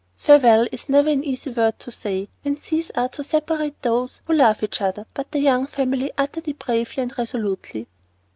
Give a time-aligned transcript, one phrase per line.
[0.17, 4.33] "Farewell" is never an easy word to say when seas are to separate those who
[4.33, 7.85] love each other, but the Young family uttered it bravely and resolutely.